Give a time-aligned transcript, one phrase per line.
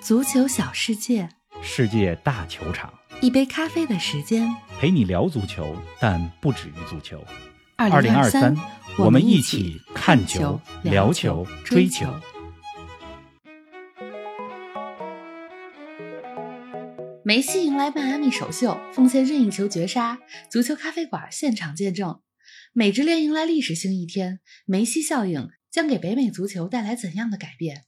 [0.00, 1.28] 足球小世界，
[1.62, 4.50] 世界大球场，一杯咖啡的时间。
[4.78, 7.22] 陪你聊足球，但不止于足球。
[7.76, 8.56] 二零二三，
[8.96, 12.06] 我们一起起看球球、聊聊球追球。
[17.22, 20.18] 梅西迎来迈阿密首秀，奉献任意球绝杀，
[20.50, 22.20] 足球咖啡馆现场见证。
[22.72, 27.84] 美职联迎来历史性一天，梅西效应将给北美足球带来怎样的改变？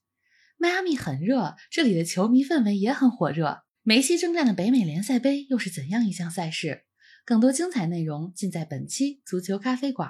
[0.63, 3.63] 迈阿密很热，这里的球迷氛围也很火热。
[3.83, 6.85] 梅西征战的北美联赛杯又是怎样一项赛事？
[7.25, 10.09] 更多精彩内容尽在本期足球咖啡馆。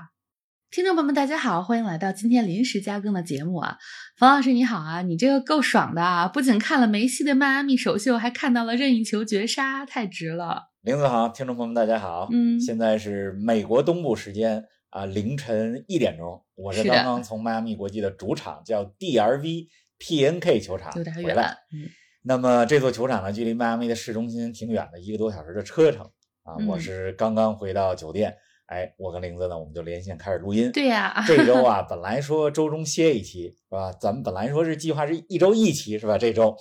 [0.71, 3.79] 听众朋友们，大家好，欢迎来到今天临时加更的节目啊！
[4.19, 6.29] 冯老师你好啊，你这个够爽的啊！
[6.29, 10.65] 不仅看了梅西的迈阿密首秀，还看到了任意球绝杀，太值了。
[10.83, 12.29] 林子好，听众朋友们，大家好。
[12.31, 19.69] 嗯现在是美国东部时间啊凌晨一点钟，我是刚刚从迈阿密国际的主场叫 DRV
[20.03, 20.93] PNK 球场
[21.23, 21.57] 回来。
[21.73, 21.89] 嗯，
[22.25, 26.03] 那么这座球场呢，距离迈阿密的市中心挺远的，一个多小时的车程
[26.43, 26.57] 啊。
[26.59, 28.37] 嗯我是刚刚回到酒店，
[28.67, 30.73] 哎，我跟玲子呢，我们就连线开始录音。
[30.73, 33.93] 对呀、这周啊，本来说周中歇一期是吧？
[33.93, 36.19] 咱们本来说是计划是一周一期是吧？
[36.19, 36.57] 这周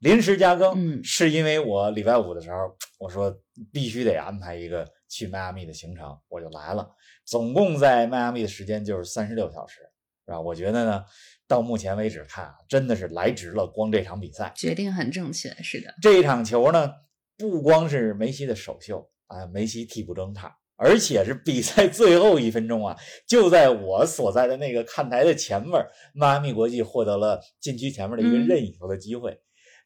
[0.00, 2.58] 临时加更，嗯是因为我礼拜五的时候
[2.98, 3.34] 我说
[3.72, 6.90] 必须得安排一个去迈阿密的行程，我就来了。
[7.24, 9.80] 总共在迈阿密的时间就是三十六小时，
[10.26, 10.40] 是吧？
[10.40, 11.04] 我觉得呢，
[11.52, 13.66] 到目前为止看啊，真的是来值了。
[13.66, 16.90] 光这场比赛，决定很正确，是的，这一场球呢，
[17.36, 22.96] 不光是梅西的首秀啊，梅西替补登场，而且是比赛最后一分钟啊，
[23.28, 25.72] 就在我所在的那个看台的前面，
[26.14, 29.38] 迈阿密国际获得了禁区前面的一个嗯任意球的机会。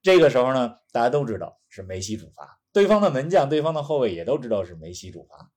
[0.03, 5.51] 这个时候呢，大家都知道是梅西主罚，对方的门将、对方的后卫也都知道是梅西主罚。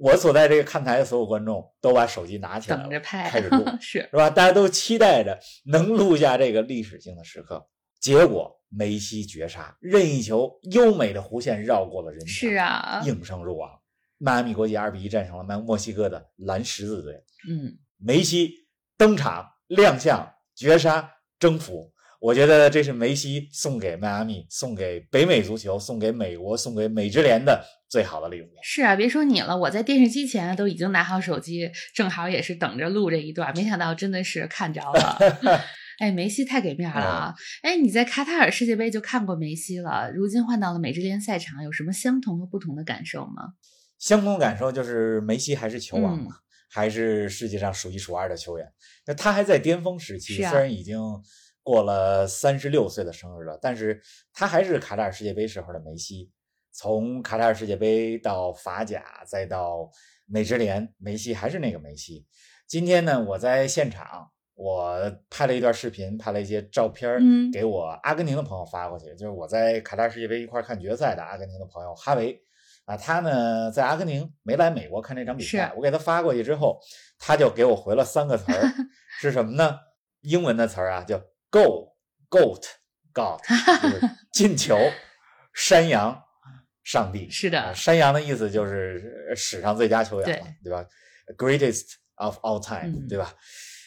[0.00, 3.64] 我所在这个看台的所有观众都把手机拿起来了，等着拍，开始录。
[3.78, 4.30] 是是吧？
[4.30, 7.68] 大家都期待着能录下这个历史性的时刻。
[8.00, 13.70] 结果梅西绝杀，任意球优美的弧线绕过了人墙，是啊，应声入网。
[14.16, 17.14] 迈阿密国际二比一战胜了墨墨西哥的蓝十字队。
[17.50, 18.66] 嗯，梅西
[18.96, 20.26] 登场亮相，
[20.56, 21.92] 绝杀征服。
[22.20, 28.48] 我觉得这是梅西送给迈阿密、送给北美足球、送给美国、送给美职联的最好的礼物。
[28.62, 35.18] 是啊，别说你了，我在电视机前都已经拿好手机，正好也是等着录这一段，没想到真的是看着了。
[35.98, 37.34] 哎，梅西太给面了啊！
[37.62, 43.52] 哎，你在卡塔尔世界杯就看过梅西了，如今换到了美职联赛场，有什么相同和不同的感受吗？
[43.98, 46.36] 相同感受就是梅西还是球王嗯嘛，
[46.70, 48.66] 还是世界上数一数二的球员。
[49.04, 50.98] 那他还在巅峰时期，啊虽然已经
[51.62, 54.00] 过了三十六岁的生日了，但是
[54.32, 56.30] 他还是卡塔尔世界杯时候的梅西。
[56.72, 59.90] 从卡塔尔世界杯到法甲，再到
[60.26, 62.26] 美职联，梅西还是那个梅西。
[62.66, 67.18] 今天呢，我在现场，我拍了一段视频，拍了一些照片
[67.52, 72.40] 给我阿根廷的朋友发过去，就是我在卡塔尔世界杯一块看决赛的阿根廷的朋友哈维。
[72.86, 76.80] 啊，他呢在阿根廷没来美国看这场比赛，我给他发过去之后，
[77.18, 78.72] 他就给我回了三个词儿，
[79.20, 79.78] 是什么呢？
[80.22, 81.18] 英文的词儿啊，叫
[81.50, 81.94] “go”、
[82.28, 82.64] “goat”、
[83.14, 83.38] got”，
[83.82, 84.00] 就是
[84.32, 84.76] 进球、
[85.54, 86.20] 山羊、
[86.84, 87.28] 上帝。
[87.30, 90.84] 是的啊山羊的意思就是呃史上最佳球员嘛，对吧
[91.36, 93.34] ？Greatest of all time，、嗯对吧？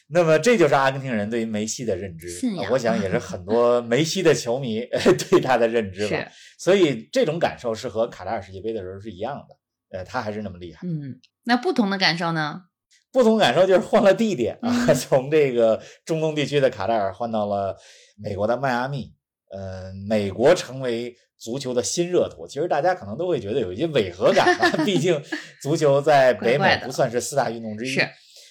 [0.10, 2.28] 那么这就是阿根廷人对于梅西的认知，
[2.70, 4.86] 我想也是很多梅西的球迷
[5.30, 6.18] 对他的认知吧。
[6.58, 9.38] 所以这种感受是和卡塔尔世界杯的时候是一样
[9.90, 10.82] 的，呃，他还是那么厉害。
[10.84, 12.64] 嗯，那不同的感受呢？
[13.12, 17.76] 不同感受就是换了地点啊，嗯 从这个中东地区的卡塔尔换到了
[18.22, 19.14] 美国的迈阿密。
[19.52, 25.22] 呃，美国成为足球的新热土，其实大家可能都会觉得有一些违和感吧， 毕竟
[25.62, 27.90] 足球在北美不算是四大运动之一。
[27.90, 28.00] 是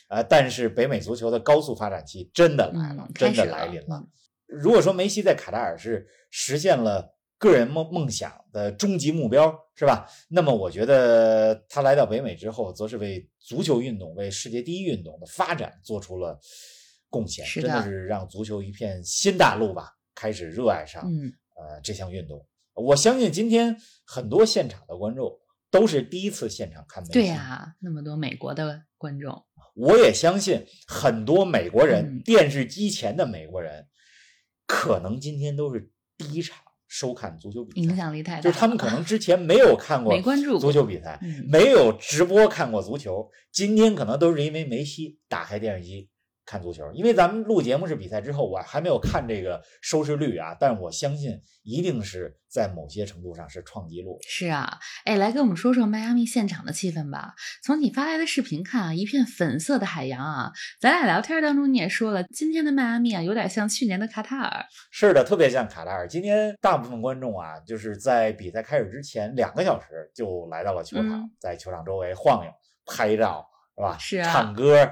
[0.09, 3.97] 啊，但是北美足球的高速发展期真的来了，嗯真的来临了。
[3.97, 4.09] 嗯
[4.47, 10.07] 如果说梅西在卡塔尔是实现了个人梦梦想的终极目标，是吧？
[10.29, 16.39] 那么我觉得他来到北美之后，则是为足球运动、为世界第一运动的发展做出了
[17.09, 22.47] 贡献，的真的是让足球一片新大陆吧，开始热爱上、嗯，呃这项运动。
[22.75, 25.31] 我相信今天很多现场的观众
[25.71, 33.87] 都是第一次现场看梅西，对呀、那么多美国的观众，我也相信很多美国人，嗯电视机前的美国人，
[34.67, 46.11] 可能今天都是第一场收看足球比赛影，响力太大，就是他们可能之前没有看过没关注过足球比赛，嗯没有直播看过足球，今天可能都是因为梅西打开电视机
[46.53, 54.19] 看足球，因为咱们录节目是比赛之后，我还没有看这个收视率啊，但是我相信一定是在某些程度上是创纪录。
[54.29, 57.33] 是啊，哎，来跟我们说说迈阿密现场的气氛吧。
[57.65, 60.53] 从你发来的视频看啊，一片粉色的海洋啊。
[60.79, 64.67] 咱俩聊天当中你也说了，今天的迈阿密啊，有点像去年的卡塔尔。
[64.91, 66.07] 是的，特别像卡塔尔。
[66.07, 72.53] 今天大部分观众啊，就是在比赛开始之前两个小时就来到了球场，在球场周围晃悠、
[72.85, 73.97] 拍照，是吧？
[73.99, 74.31] 是啊。
[74.31, 74.87] 唱歌。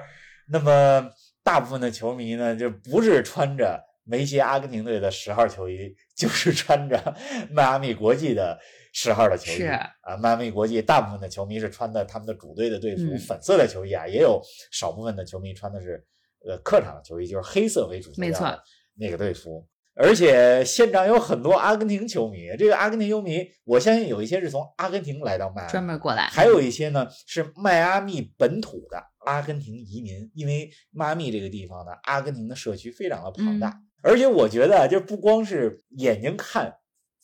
[0.48, 1.10] 那么。
[1.42, 7.14] 大部分的球迷呢，就不是穿着梅西阿根廷队的十号球衣，就是穿着
[7.50, 8.58] 迈阿密国际的
[8.92, 9.66] 十号的球衣。
[10.02, 14.40] 啊，迈阿密国际大部分的球迷是穿的他们的主队的队服，粉色的球衣啊，也有
[14.72, 16.04] 少部分的球迷穿的是
[16.46, 18.46] 呃客场的球衣，就是黑色为主没错，
[18.94, 19.66] 那个队服。
[19.94, 29.02] 而且现场有很多阿根廷球迷，这个阿根廷球迷，我相信有一些是从阿根廷来到迈阿密，专门过来，还有一些呢是迈阿密本土的。
[29.26, 36.74] 阿根廷移民，因为迈阿密这个地方呢，阿根廷的社区非常的庞大，而且我觉得就不光是眼睛看，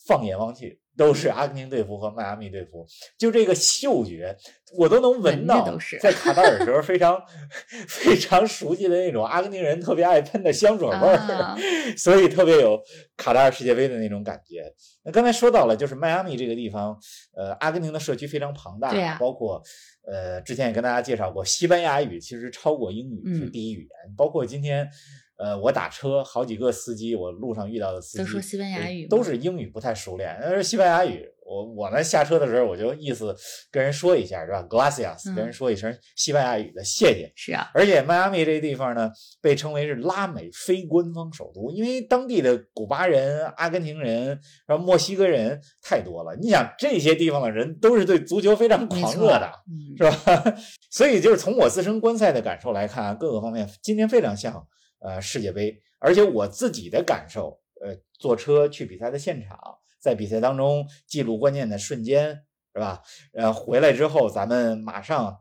[0.07, 2.87] 放眼望去都是阿根廷队服和迈阿密队服，
[3.19, 4.37] 就这个嗅觉
[4.77, 5.65] 我都能闻到，
[6.01, 7.21] 在卡塔尔时候非常
[7.89, 11.57] 非常熟悉的那种阿根廷人特别爱喷的香水味儿，
[11.97, 12.81] 所以特别有
[13.17, 14.73] 卡塔尔世界杯的那种感觉。
[15.05, 16.99] 那刚才说到了，就是迈阿密这个地方，
[17.37, 19.63] 呃，阿根廷的社区非常庞大，包括。
[20.09, 24.15] 呃，之前也跟大家介绍过，西班牙语其实超过英语是第一语言。
[24.17, 24.89] 包括今天，
[25.37, 31.29] 呃，我打车，好几个司机，我路上遇到的司机都说西班牙语，都是英语不太熟练，那是西班牙语。
[31.49, 33.33] 我我呢下车的时候，我就意思
[33.71, 37.33] 跟人说一下，是吧？Gracias，跟人说一声西班牙语的谢谢。
[37.37, 39.09] 是啊，而且迈阿密这个地方呢，
[39.41, 46.35] 被称为是拉美非官方首都，因为当地的古巴人、阿根廷人、然后墨西哥人太多了。
[46.41, 49.53] 你想这些地方的人都是对足球非常狂热的，
[49.97, 50.57] 是吧？
[50.91, 54.67] 所以就是从我自身观赛的感受来看，各个方面今天非常像
[55.01, 59.59] 呃世界杯，而且我自己的感受，呃，坐车去比赛的现场。
[59.99, 63.03] 在比赛当中记录关键的瞬间，是吧？
[63.33, 65.41] 呃，回来之后咱们马上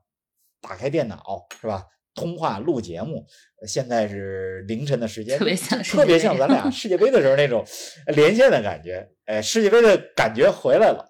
[0.60, 1.86] 打开电脑，是吧？
[2.16, 3.28] 通话录节目。
[3.68, 7.64] 现在是凌晨的时间，特别像特别像咱俩 世界杯的时候那种
[8.08, 9.08] 连线的感觉。
[9.26, 11.06] 哎，世界杯的感觉回来了。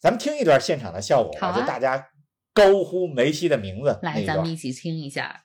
[0.00, 2.08] 咱们听一段现场的效果吧，就大家
[2.52, 3.98] 高呼梅西的名字。
[4.02, 5.44] 来，咱们一起听一下。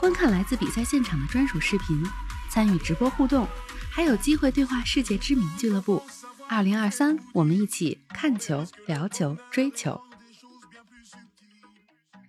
[0.00, 2.02] 观看来自比赛现场的专属视频，
[2.48, 3.46] 参与直播互动，
[3.90, 6.02] 还有机会对话世界知名俱乐部。
[6.48, 10.00] 二零二三，我们一起看球、聊球、追球。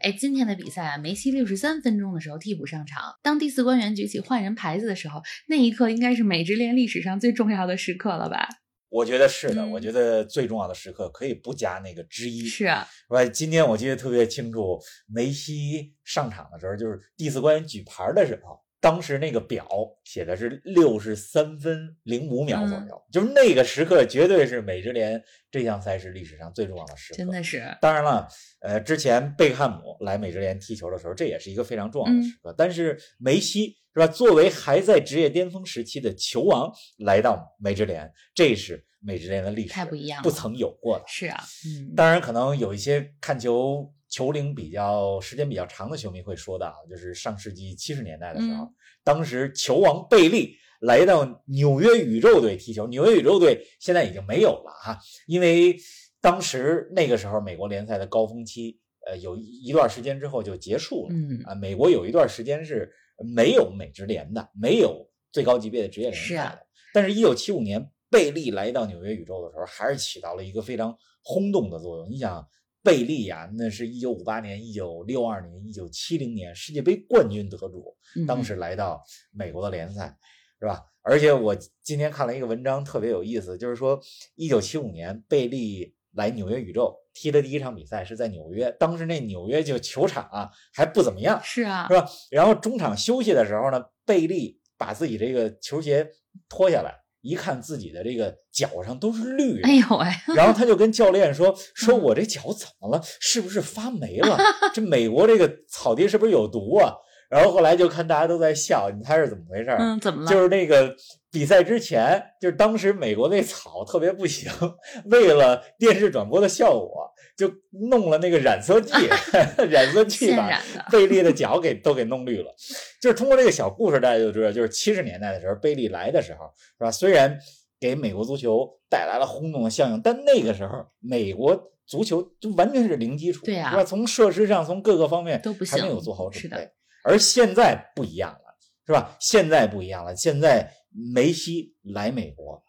[0.01, 8.49] 哎，今天的比赛啊，梅西六十三分钟的时候替补上场，当第四官员举起换人牌子的时候，那一刻应该是美职联历史上最重要的时刻了吧？
[8.91, 12.45] 我觉得是的，我觉得最重要的时刻可以不加那个之一。
[12.45, 13.25] 是啊，是吧？
[13.25, 14.77] 今天我记得特别清楚，
[15.07, 19.65] 梅西上场的时候，就是第四官员举牌的时候，当时那个表
[20.03, 27.17] 写的是六十三分零五秒左右，就是那个时刻绝对是美职联这项赛事历史上最重要的时刻。
[27.17, 27.63] 真的是。
[27.79, 28.27] 当然了，
[28.59, 32.53] 呃，之前贝克汉姆来美职联踢球的时候，这也是一个非常重要的时刻。
[32.57, 33.77] 但是梅西。
[33.93, 34.07] 是吧？
[34.07, 41.03] 作为还在职业巅峰时期的球王来到美职联，这是美职联的历史，太不一样了，不曾有过的。
[41.07, 48.71] 是啊，嗯，当然可能有一些看球球龄比较时间比较长的球迷会说到，就是上世纪七十年代的时候，
[49.03, 55.75] 当时球王贝利来到纽约宇宙队踢球，纽约宇宙队现在已经没有了哈，因为
[56.21, 62.89] 当时那个时候美国联赛的高峰期，呃，有一段时间之后就结束了，嗯啊，美国有一段时间是。
[63.23, 66.65] 没有美职联的，没有最高级别的职业联赛的。
[66.93, 72.09] 但是，一九七五年贝利来到纽约宇宙的时候，还是起到了一个非常轰动的作用。
[72.09, 72.45] 你想，
[72.83, 77.95] 贝利呀，那是一九五八年、一九六二年、一九七零年世界杯冠军得主，
[78.27, 79.01] 当时来到
[79.31, 80.17] 美国的联赛，
[80.59, 80.83] 是吧？
[81.03, 83.99] 而且我今天看了一个文章，特别有意思，就是说，
[84.35, 92.09] 一九七五年贝利来纽约宇宙踢的第一场比赛是在纽约，当时那纽约就球场啊还不怎么样，是啊是，吧？
[92.29, 96.09] 然后中场休息的时候呢，贝利把自己这个球鞋
[96.49, 103.01] 脱下来，一看自己的这个脚上都是绿的，哎呦喂，然后他就跟教练说： “说嗯我这脚怎么了？
[103.19, 104.37] 是不是发霉了？
[104.73, 106.93] 这美国这个草地是不是有毒啊？”
[107.31, 109.77] 然后后来就看大家都在笑，你猜是怎么回事儿？
[109.79, 110.29] 嗯，怎么了？
[110.29, 110.93] 就是那个
[111.31, 114.51] 比赛之前，就是当时美国那草特别不行，
[115.09, 117.49] 为了电视转播的效果，就
[117.89, 118.91] 弄了那个染色剂，
[119.71, 120.61] 染色剂把
[120.91, 122.53] 贝利的脚给都给弄绿了。
[123.01, 126.91] 就是通过这个小故事，大家就知道，就是七十年代的时候，贝利来的时候，是吧？
[126.91, 127.39] 虽然
[127.79, 133.85] 给美国足球带来了轰动的效应，但那个时候美国足球就完全是零基础，对呀是吧？
[133.85, 136.69] 从设施上，从各个方面都不行还没有做好准是的备。
[137.03, 139.15] 而现在不一样了，是吧？
[139.19, 140.71] 现在不一样了，现在
[141.13, 142.61] 梅西来美国，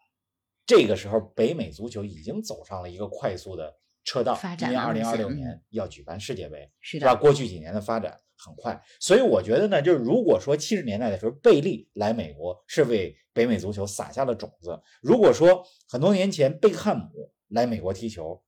[0.64, 3.74] 这个时候北美足球已经走上了一个快速的
[4.04, 6.98] 车道，发展因为二零二六年要举办世界杯，是？
[6.98, 18.42] 的，过去几年的发展很快，所以我觉得呢，就是如果说七十年代的时候贝利来美国是为北美足球撒下了种子，如果说很多年前贝克汉姆来美国踢球，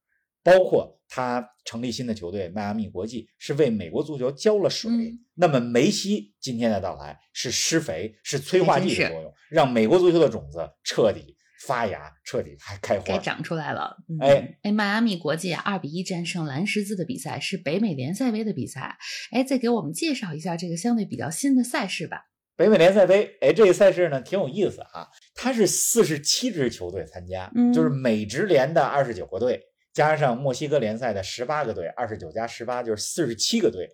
[0.44, 11.34] 包括他成立新的球队迈阿密国际是为美国足球浇了水，嗯那么梅西今天的到来是施肥，是催化剂的作用，让美国足球的种子彻底
[11.66, 13.04] 发芽，彻底开开花。
[13.04, 13.96] 该长出来了。
[14.08, 18.96] 嗯哎哎，迈阿密国际啊，二比一战胜蓝十字的比赛是北美联赛杯的比赛。
[19.32, 22.26] 哎，再给我们介绍一下这个相对比较新的赛事吧。
[22.56, 29.60] 北美联赛杯，哎，这个赛事呢挺有意思啊，它是四十七支球队参加，嗯就是美职联的二十九个队，
[29.94, 33.88] 加上墨西哥联赛的十八个队，二十九加十八就是四十七个队。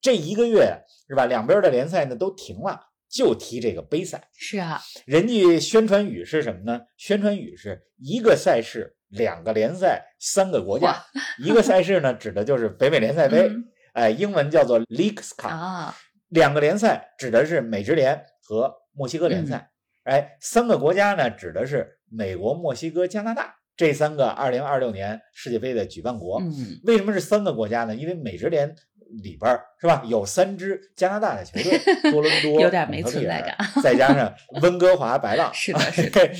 [0.00, 1.26] 这一个月是吧？
[1.26, 4.28] 两边的联赛呢都停了，就踢这个杯赛。
[4.34, 6.80] 是啊，人家宣传语是什么呢？
[6.96, 11.04] 宣传语是一个赛事、两个联赛、三个国家。
[11.38, 15.48] 一个赛事呢，指的就是北美联赛杯，嗯哎，英文叫做 Leagues Cup。
[15.48, 15.94] 啊，
[16.28, 19.70] 两个联赛指的是美职联和墨西哥联赛，
[20.04, 26.40] 哎，三个国家呢指的是美国、墨西哥、加拿大这三个二零二六年世界杯的举办国。
[26.40, 27.94] 嗯，为什么是三个国家呢？
[27.94, 28.74] 因为美职联
[29.22, 31.78] 里边是吧，有三支加拿大的球队，
[32.10, 36.30] 多伦多、 有点没存在感，再加上温哥华白浪， 是的，是的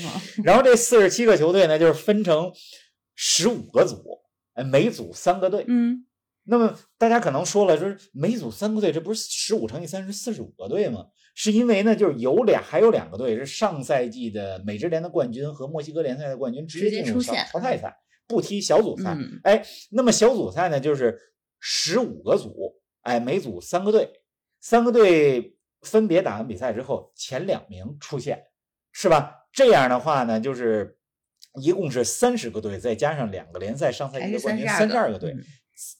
[0.43, 2.51] 然后这四十七个球队呢，就是分成
[3.15, 4.03] 十五个组，
[4.55, 5.65] 哎，每组三个队。
[5.67, 6.05] 嗯，
[6.45, 11.05] 那么大家可能说了，就是每组三个队，这不是十五乘以三是四十五个队吗？
[11.35, 17.95] 是因为呢，就是有俩还有两个队是上赛季的美职联的冠军和墨西哥联赛的冠军直直接进入淘汰赛，
[18.27, 19.15] 不踢小组赛。
[19.17, 21.17] 嗯哎，那么小组赛呢，就是
[21.59, 24.21] 十五个组，哎，每组三个队，
[24.59, 28.43] 三个队分别打完比赛之后，前两名出现，
[28.91, 29.47] 是吧？
[29.51, 30.97] 这样的话呢，就是
[31.61, 35.31] 一共是三十个队，再加上两个联赛上赛季的冠军，32三十二个队。
[35.31, 35.41] 嗯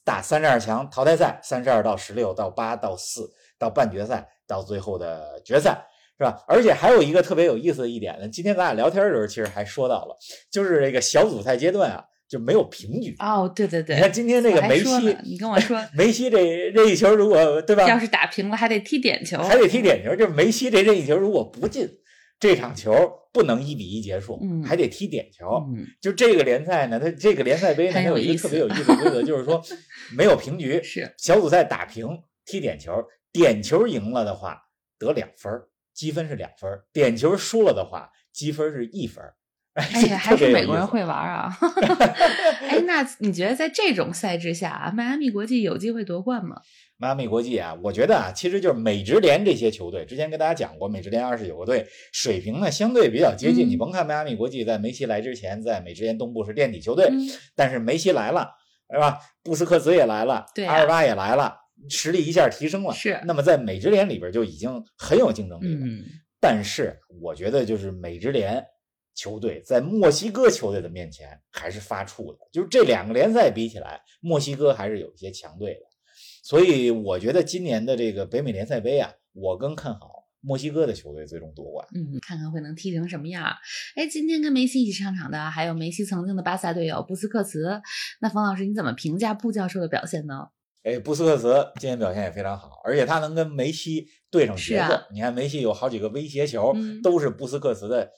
[0.04, 5.86] 打三十二强淘汰赛，三十二到十六到八到四到半决赛到最后的决赛，
[6.18, 6.44] 是吧？
[6.46, 10.16] 而且还有一个特别有意思的一点呢，今天咱俩聊天的时候其实还说到了，
[10.50, 13.14] 就是这个小组赛阶段啊就没有平局。
[13.18, 16.38] 哦，对对对，你看今天这个梅西，你跟我说，梅西这
[16.70, 21.88] 任意球如果对吧，要是打平了还得踢点球，还得踢点球，就是梅西这任意球如果不进，
[22.40, 22.92] 这场球
[23.32, 25.46] 不能一比一结束，嗯还得踢点球。
[25.74, 29.62] 嗯，就这个联赛呢，它这个联赛杯呢，它有一个特别有意思的规则， 就是说
[30.16, 32.06] 没有平局，是小组赛打平
[32.44, 32.92] 踢点球，
[33.32, 34.60] 点球赢了的话
[34.98, 35.52] 得两分，
[35.92, 39.34] 积分是两分；点球输了的话，积分是一分儿。
[39.74, 41.04] 哎哎呀， 还是美国人会。
[41.04, 41.54] 玩啊！
[42.68, 46.60] 哎，那你觉得在这种赛制下啊，迈阿密国际有机会夺冠吗？
[46.96, 53.66] 迈阿密国际啊，我觉得啊，其实就是美职联这些球队，之前跟大家讲过，美职联二十九个队水平呢相对比较接近。
[53.66, 58.48] 嗯你甭看迈阿密国际在梅西来之前，在美职联东部是垫底球队，嗯，但是梅西来了，
[58.90, 59.18] 是吧？
[59.42, 61.54] 布斯克茨也来了，对啊阿尔巴也来了，
[61.90, 62.94] 实力一下提升了。
[62.94, 65.80] 是那么在美职联里边就已经很有竞争力了。
[65.82, 66.02] 嗯，
[66.40, 68.64] 但是我觉得就是美职联
[69.14, 75.80] 球队在墨西哥球队的面前还是发怵的，就是这两个联赛比起来，墨西哥还是有一些强队的。
[76.42, 81.86] 所以我觉得今年的这个北美联赛杯啊，我更看好墨西哥的球队最终夺冠。
[81.94, 83.56] 嗯，看看会能踢成什么样儿。
[83.96, 87.80] 哎，今天跟梅西一起上场的还有梅西曾经的巴萨队友布斯克茨。
[88.20, 90.48] 那冯老师，你怎么评价布教授的表现呢？
[90.82, 94.92] 哎，布斯克茨今天表现也非常好，而且他能跟梅西对上节奏。
[94.92, 98.10] 啊你看梅西有好几个威胁球，嗯都是布斯克茨的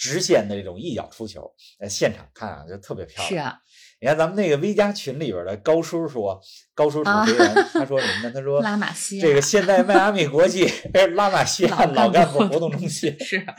[0.00, 3.28] 直线的这种一脚出球，在现场看啊就特别漂亮。
[3.28, 3.58] 是啊，
[4.00, 6.40] 你看咱们那个 V 加群里边的高叔说，
[6.74, 8.32] 高叔主啊持人、他说什么呢？
[8.32, 10.66] 他说拉玛西亚这个现在迈阿密国际
[11.14, 13.54] 拉玛西亚老干部活动中心，是啊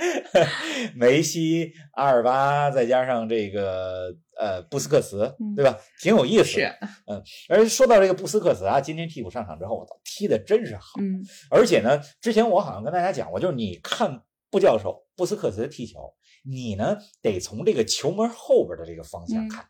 [0.96, 5.78] 梅西、阿尔巴，再加上这个呃布斯克茨嗯，对吧？
[6.02, 11.00] 挺有意思是的。，嗯，而说到这个布斯克茨啊，今天替补上场之后，我操，踢的真是好。
[11.00, 11.22] 嗯
[11.52, 19.68] 而且呢，之前我好像跟大家讲过，就是你看布教授布斯克茨踢球，你呢得从这个球门后边的这个方向嗯看。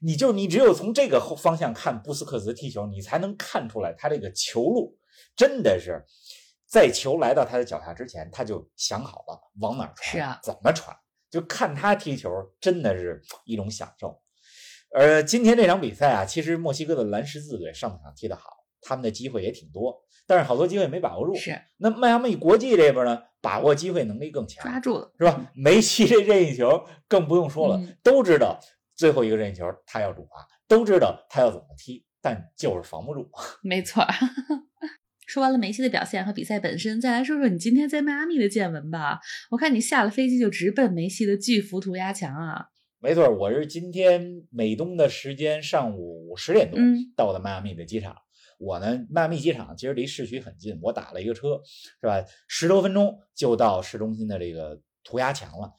[0.00, 4.98] 你就你只有从这个后方向看布斯克茨踢球，你才能看出来他这个球路
[5.34, 6.04] 真的是
[6.66, 10.96] 在球来到他的脚下之前，他就想好了往哪儿传，是啊怎么传，
[11.30, 14.20] 就看他踢球真的是一种享受。
[14.90, 21.34] 而今天这场比赛啊，其实墨西哥的蓝十字队上半场踢得好，他们的机会也挺多，但是好多机会没把握住。
[21.34, 25.52] 是那迈阿密国际这边呢，把握机会能力更强，抓住了，是吧？
[25.54, 28.58] 梅西这任意球更不用说了，嗯都知道
[28.94, 33.30] 最后一个任意球他要主罚，都知道他要怎么踢，但就是防不住。
[33.62, 34.12] 没错儿。
[35.26, 39.20] 说完了梅西的表现和比赛本身，再来说说你今天在迈阿密的见闻吧。
[39.50, 42.68] 我看你下了飞机就直奔梅西的巨幅涂鸦墙啊。
[42.98, 48.16] 没错，我是今天美东的时间上午十点多嗯到的迈阿密的机场。
[48.58, 51.60] 我呢，迈阿密机场其实离市区很近，我打了一个车，
[52.00, 52.22] 是吧？
[52.46, 55.72] 十多分钟就到市中心的这个涂鸦墙了。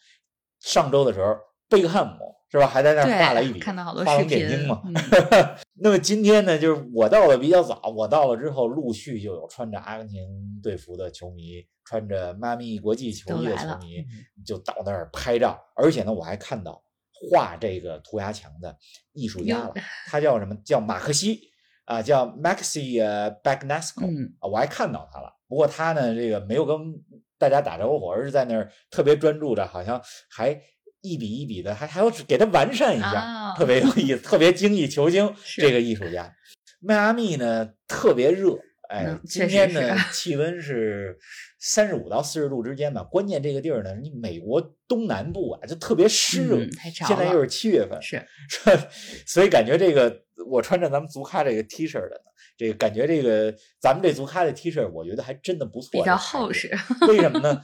[0.60, 1.36] 上周的时候，
[1.70, 4.82] 贝克汉姆是吧，还在那儿画了一笔，对看到好多画龙点睛嘛。
[4.86, 4.94] 嗯
[5.82, 10.22] 那么今天呢，就是我到的比较早，我到了之后，陆续就有穿着阿根廷
[10.62, 14.04] 队服的球迷，穿着迈阿密国际球衣的球迷，
[14.46, 15.58] 就到那儿拍照。
[15.76, 16.82] 而且呢，我还看到
[17.12, 18.78] 画这个涂鸦墙的
[19.14, 19.74] 艺术家了，
[20.08, 20.54] 他叫什么？
[20.66, 21.49] 叫马克西
[21.90, 24.06] 啊，叫 Maxi 呃 Bagnesco，
[24.42, 25.34] 我还看到他了。
[25.48, 26.78] 不过他呢，这个没有跟
[27.40, 30.52] 大家打招呼，而是在那儿特别专注的，好像还
[31.02, 35.34] 一笔一笔的，还还要给他完善一下，啊特别有意思，特别精益求精。
[35.58, 36.32] 这个艺术家，
[36.80, 38.56] 迈阿密呢特别热，
[38.90, 41.18] 哎，嗯今天呢 气温是
[41.60, 43.04] 三十五到四十度之间吧。
[43.04, 46.70] 关键这个地儿呢，你美国东南部啊就特别湿热，嗯
[47.08, 48.20] 现在又是七月份，是
[49.28, 56.70] 所以感觉这个我穿着咱们足咖这个 T 恤的呢，这个感觉这个咱们这足咖的 T 恤，我觉得还真的不错，比较厚实。
[57.08, 57.62] 为什么呢？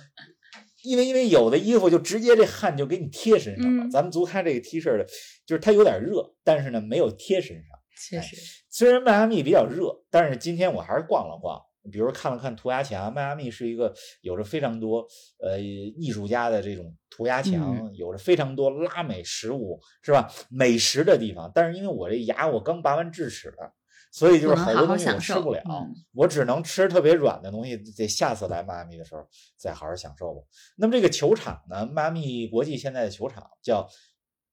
[0.83, 5.03] 因为因为有的衣服就直接这汗就给你贴身上了，嗯咱们足咖这个 T 恤的，
[5.43, 7.74] 就是它有点热，但是呢没有贴身上。
[7.95, 8.35] 确实，
[8.69, 11.59] 虽然迈阿密比较热，但是今天我还是逛了逛，
[11.91, 13.13] 比如看了看涂鸦墙。
[13.13, 15.07] 迈阿密是一个有着非常多
[15.39, 20.29] 呃艺术家的这种涂鸦墙，有着非常多拉美食物是吧？
[20.49, 21.51] 美食的地方。
[21.55, 23.53] 但是因为我这牙我刚拔完智齿，
[24.11, 29.25] 所以就是好多东西我吃不了，嗯我只能吃特别软的东西，得下次来迈阿密的时候
[29.57, 30.41] 再好好享受吧。
[30.75, 33.87] 那么这个球场呢，迈阿密国际现在的球场叫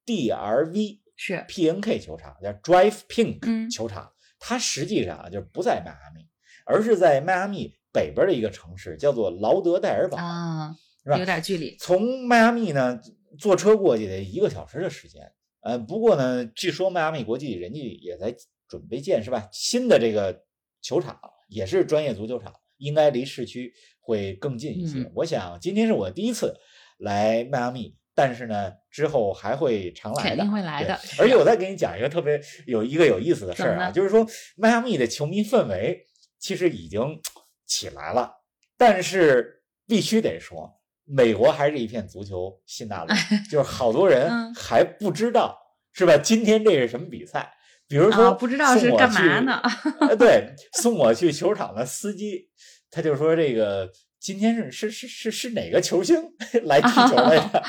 [0.06, 1.01] DRV。
[1.16, 6.26] 是 PNK 球场叫 Drive Pink 嗯球场，它实际上啊就是不在迈阿密，
[6.64, 10.18] 而是在迈阿密北边的一个城市，叫做劳德代尔堡。
[10.18, 11.76] 啊，是吧有点距离。
[11.78, 13.00] 从迈阿密呢
[13.38, 15.32] 坐车过去得一个小时的时间。
[15.60, 18.34] 呃，不过呢，据说迈阿密国际人家也在
[18.66, 19.48] 准备建是吧？
[19.52, 20.44] 新的这个
[20.80, 24.98] 球场也是专业足球场，应该离市区会更近一些。
[24.98, 26.52] 嗯我想今天是我第一次
[26.98, 36.06] 来迈阿密，但是呢，之后还会常来的，肯定会来的对而且我再给你讲一个特别有一个有意思的事儿啊，就是说迈阿密的球迷氛围
[36.38, 37.20] 其实已经
[37.66, 38.30] 起来了，
[38.76, 43.14] 但是必须得说，美国还是一片足球新大陆，
[43.50, 45.58] 就是好多人嗯还不知道、
[45.92, 46.16] 是吧？
[46.18, 47.52] 今天这是什么比赛？
[47.88, 49.60] 比如说、啊不知道是干嘛呢
[50.08, 52.48] 呃，对，送我去球场的司机，
[52.90, 53.90] 他就说这个
[54.22, 56.16] 今天是是是是是哪个球星
[56.62, 57.62] 来踢球来的？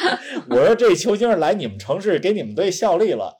[0.51, 3.35] 我说这球星是来你们城市给你们队效力了，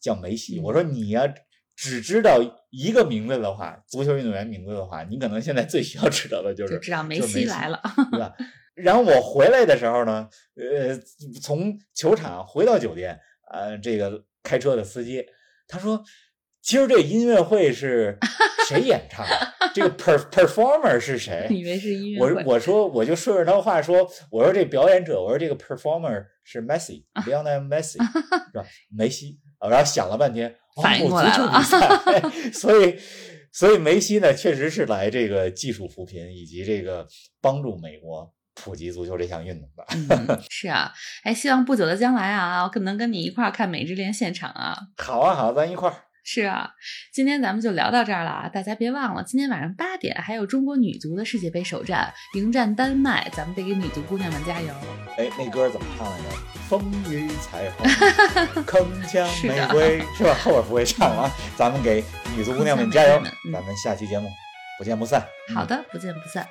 [0.00, 0.58] 叫梅西。
[0.58, 1.32] 我说你呀、
[1.76, 2.40] 只知道
[2.70, 8.34] 一个名字的话，足球运动员名字的话，你可能现在最需要知道的就是就知道梅西来了，对吧？
[8.74, 10.98] 然后我回来的时候呢，呃，
[11.40, 13.16] 从球场回到酒店，
[13.52, 15.24] 呃，这个开车的司机
[15.68, 16.02] 他说，
[16.62, 18.18] 今儿这音乐会是
[18.68, 19.52] 谁演唱的？
[19.74, 21.46] 这个 per performer 是谁？
[21.50, 22.44] 以为是音乐我会。
[22.44, 27.92] 我说我就顺着他话说，我说这表演者，我说这个 performer 是 Messi，里奥纳 Messi
[28.52, 28.64] 是吧？
[28.94, 32.98] 梅西啊，然后想了半天，哦反应过来了足球比赛所以
[33.52, 37.06] 所以梅西呢，确实是来这个技术扶贫以及这个
[37.40, 39.84] 帮助美国普及足球这项运动的。
[39.94, 40.92] 嗯，是啊，
[41.22, 44.76] 哎，希望不久的将来啊，我可能跟你一块儿看美职联现场啊。
[44.98, 45.94] 好啊，好，咱一块儿。
[46.30, 46.72] 是啊，
[47.10, 48.50] 今天咱们就聊到这儿了啊！
[48.50, 54.68] 大家别忘了，今天晚上八点还有中国女足的世界杯首战，迎战丹麦，咱们得给女足姑娘们加油。
[55.16, 56.24] 哎，那歌怎么唱来着？
[56.68, 57.86] 风雨彩虹，
[58.66, 60.34] 铿锵玫瑰，是吧？
[60.44, 62.04] 后边不会唱了啊，咱们给
[62.36, 64.28] 女足姑娘们 加油咱们下期节目
[64.76, 65.26] 不见不散。
[65.54, 66.46] 好的，不见不散。